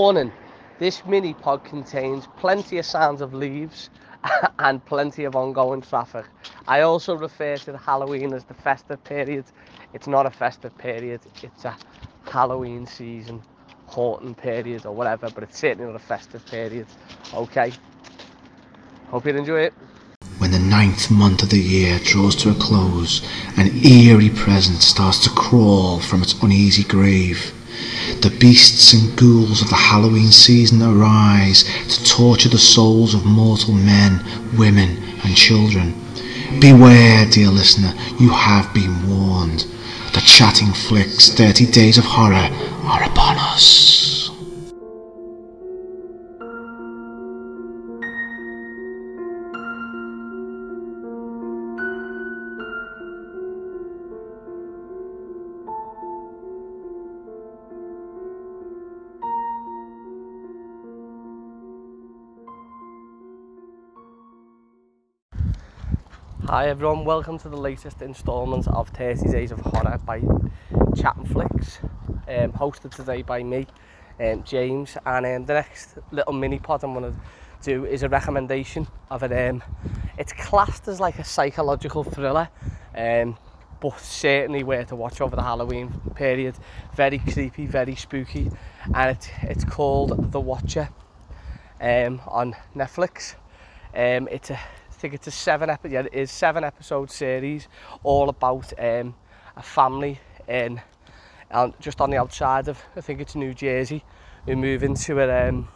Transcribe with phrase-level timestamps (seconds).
[0.00, 0.32] Warning,
[0.80, 3.90] this mini pod contains plenty of sounds of leaves
[4.58, 6.24] and plenty of ongoing traffic.
[6.66, 9.44] I also refer to Halloween as the festive period.
[9.92, 11.76] It's not a festive period, it's a
[12.24, 13.40] Halloween season
[13.86, 16.88] haunting period or whatever, but it's certainly not a festive period.
[17.32, 17.72] Okay,
[19.10, 19.74] hope you enjoy it.
[20.38, 23.22] When the ninth month of the year draws to a close,
[23.56, 27.54] an eerie presence starts to crawl from its uneasy grave.
[28.24, 33.74] The beasts and ghouls of the Halloween season arise to torture the souls of mortal
[33.74, 34.24] men,
[34.56, 35.92] women, and children.
[36.58, 39.66] Beware, dear listener, you have been warned.
[40.14, 42.48] The Chatting Flicks 30 Days of Horror
[42.84, 43.93] are upon us.
[66.48, 70.20] Hi everyone, welcome to the latest instalment of 30 Days of Horror by
[70.94, 71.78] Chat and Flicks,
[72.28, 73.66] um, hosted today by me,
[74.20, 77.18] um, James, and um, the next little mini pod I'm going to
[77.62, 79.32] do is a recommendation of it.
[79.32, 79.62] Um,
[80.18, 82.50] it's classed as like a psychological thriller,
[82.94, 83.38] um,
[83.80, 86.56] but certainly worth a watch over the Halloween period.
[86.94, 88.50] Very creepy, very spooky,
[88.94, 90.90] and it, it's called The Watcher
[91.80, 93.34] um, on Netflix.
[93.94, 94.60] Um, it's a
[95.04, 97.68] think it's a seven episode, yeah, it is seven episode series
[98.04, 99.14] all about um,
[99.54, 100.80] a family in
[101.50, 104.02] um, just on the outside of, I think it's New Jersey,
[104.46, 105.68] who move into a, um,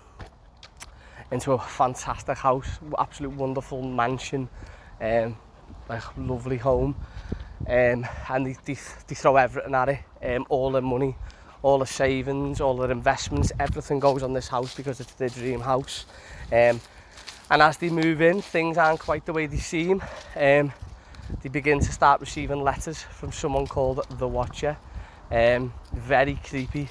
[1.31, 4.49] into a fantastic house, absolute wonderful mansion,
[4.99, 5.37] um,
[5.91, 6.97] like lovely home.
[7.69, 11.17] Um, and they, they, they throw everything at it, um, all their money,
[11.61, 15.61] all the savings, all their investments, everything goes on this house because it's their dream
[15.61, 16.07] house.
[16.51, 16.81] Um,
[17.51, 20.03] And as they move in, things aren't quite the way they seem.
[20.37, 20.73] Um,
[21.43, 24.77] they begin to start receiving letters from someone called The Watcher.
[25.31, 26.89] Um, very creepy,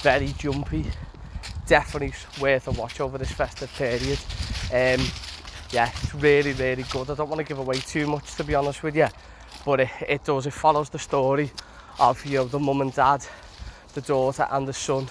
[0.00, 0.84] very jumpy.
[1.66, 4.18] Definitely worth a watch over this festive period.
[4.72, 5.04] Um,
[5.70, 7.10] yeah, it's really, really good.
[7.10, 9.08] I don't want to give away too much, to be honest with you.
[9.64, 11.50] But it, it does, it follows the story
[11.98, 13.26] of you know, the mum and dad,
[13.94, 15.08] the daughter and the son,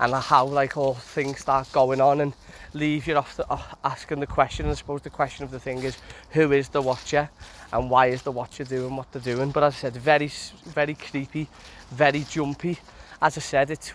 [0.00, 2.32] and how like all things start going on and
[2.74, 4.66] leave you off the, off asking the question.
[4.66, 5.98] And I suppose the question of the thing is
[6.30, 7.28] who is the watcher
[7.72, 9.50] and why is the watcher doing what they're doing?
[9.50, 10.30] But as I said very
[10.64, 11.48] very creepy
[11.90, 12.78] very jumpy.
[13.20, 13.92] As I said it's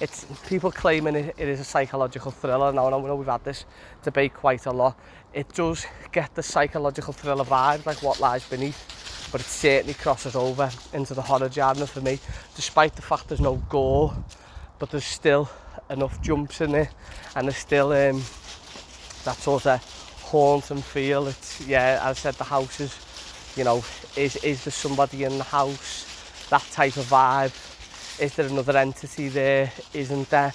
[0.00, 2.72] it's people claiming it, it is a psychological thriller.
[2.72, 3.64] Now and I know we've had this
[4.02, 4.98] debate quite a lot.
[5.34, 8.94] It does get the psychological thriller vibe like what lies beneath
[9.32, 12.18] but it certainly crosses over into the horror genre for me.
[12.54, 14.14] Despite the fact there's no gore
[14.78, 15.48] but there's still
[15.90, 16.88] enough jumps in it
[17.34, 18.22] and there's still um,
[19.24, 19.82] that sort of
[20.22, 21.28] haunt and feel.
[21.28, 22.96] It's, yeah, as I said, the house is,
[23.56, 23.84] you know,
[24.16, 26.46] is, is there somebody in the house?
[26.50, 27.54] That type of vibe.
[28.20, 29.72] Is there another entity there?
[29.92, 30.52] Isn't there?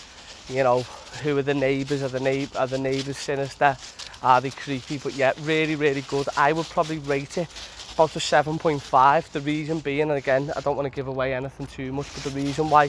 [0.50, 0.82] You know,
[1.24, 2.02] who are the neighbours?
[2.04, 3.78] Are the, neigh are the neighbours sinister?
[4.24, 4.98] Are they creepy?
[4.98, 6.28] But yeah, really, really good.
[6.38, 7.48] I would probably rate it
[7.94, 9.32] about a 7.5.
[9.32, 12.24] The reason being, and again, I don't want to give away anything too much, but
[12.24, 12.86] the reason why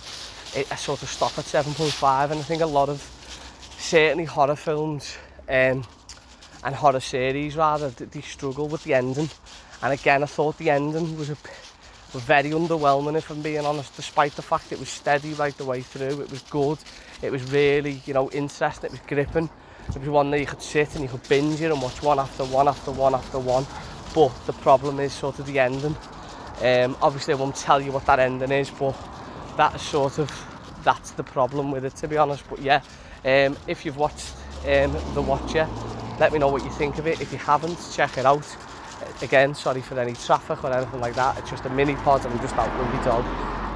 [0.55, 3.01] it, I sort of stop at 7.5, and I think a lot of
[3.79, 5.17] certainly horror films
[5.49, 5.85] um,
[6.65, 9.29] and horror series rather, they struggle with the ending.
[9.83, 11.37] And again, I thought the ending was a
[12.19, 15.81] very underwhelming if I'm being honest despite the fact it was steady right the way
[15.81, 16.79] through it was good
[17.23, 19.49] it was really you know interesting it was gripping
[19.89, 22.19] it was one that you could sit and you could binge it and watch one
[22.19, 23.67] after one after one after one
[24.15, 25.97] but the problem is sort of the ending.
[26.63, 28.97] Um, obviously I won't tell you what that ending is but
[29.57, 30.31] that's sort of
[30.85, 32.45] that's the problem with it to be honest.
[32.49, 32.83] But yeah
[33.25, 34.35] um, if you've watched
[34.67, 35.69] um, The Watcher
[36.21, 37.21] let me know what you think of it.
[37.21, 38.47] If you haven't check it out.
[39.23, 41.39] Again sorry for any traffic or anything like that.
[41.39, 43.25] It's just a mini pod and I'm just out with my dog.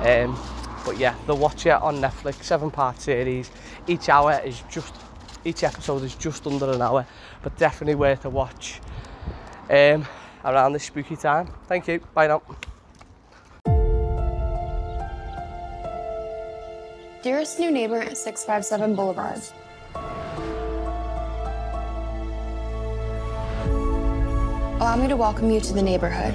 [0.06, 0.38] Um,
[0.84, 3.50] but yeah The Watcher on Netflix seven part series.
[3.86, 4.94] Each hour is just
[5.44, 7.06] each episode is just under an hour
[7.42, 8.80] but definitely worth a watch.
[9.70, 10.06] Um,
[10.46, 12.42] around this spooky time thank you bye now
[17.26, 19.40] Dearest new neighbor at 657 Boulevard.
[24.80, 26.34] Allow me to welcome you to the neighborhood.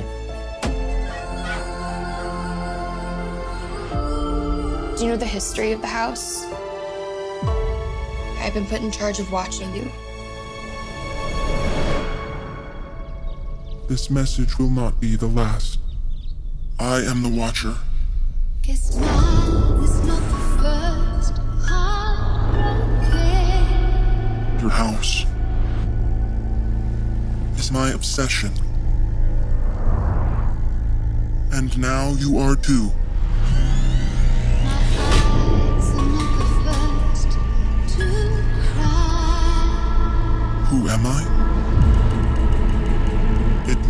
[4.97, 6.43] Do you know the history of the house?
[8.43, 9.89] I've been put in charge of watching you.
[13.91, 15.77] this message will not be the last.
[16.79, 17.75] I am the Watcher.
[24.61, 25.25] Your house
[27.59, 28.53] is my obsession.
[31.51, 32.93] And now you are too.
[40.69, 41.40] Who am I?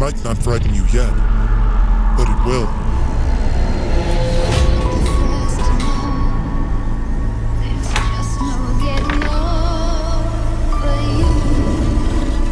[0.01, 1.13] It might not frighten you yet,
[2.17, 2.65] but it will.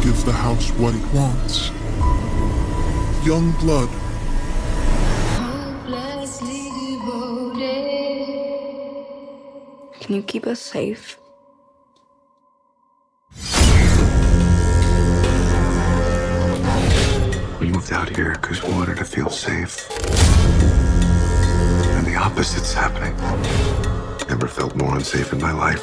[0.00, 1.72] Give the house what it wants.
[3.26, 3.88] Young blood.
[10.00, 11.18] Can you keep us safe?
[17.90, 19.90] We moved out here because we wanted to feel safe.
[21.96, 23.16] And the opposite's happening.
[24.28, 25.82] Never felt more unsafe in my life.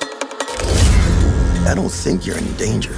[1.67, 2.93] I don't think you're in danger.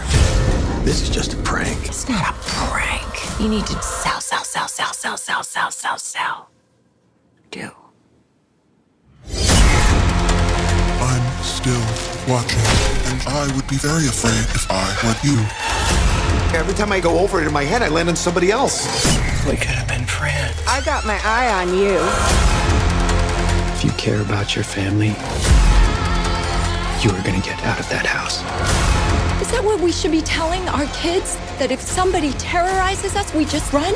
[0.83, 1.87] This is just a prank.
[1.87, 3.39] It's not a prank.
[3.39, 6.49] You need to sell, sell, sell, sell, sell, sell, sell, sell, sell.
[7.49, 7.71] Do.
[11.01, 11.81] I'm still
[12.27, 12.59] watching,
[13.09, 15.68] and I would be very afraid if I were you.
[16.51, 18.87] Every time I go over it in my head, I land on somebody else.
[19.45, 20.59] We could have been friends.
[20.67, 21.99] I got my eye on you.
[23.75, 25.09] If you care about your family,
[27.03, 28.39] you are going to get out of that house.
[29.41, 31.35] Is that what we should be telling our kids?
[31.59, 33.93] That if somebody terrorizes us, we just run?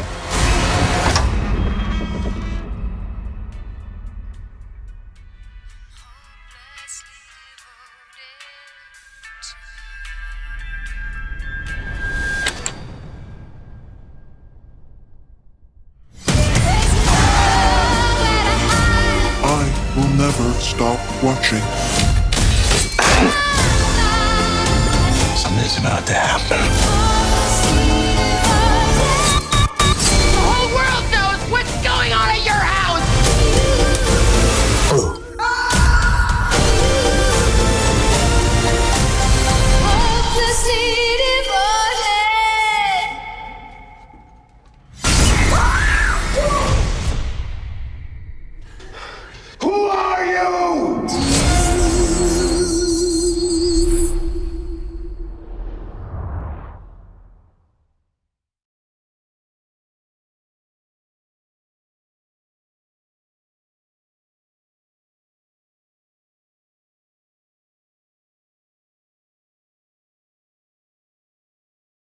[20.63, 21.59] Stop watching.
[25.35, 27.12] Something's about to happen.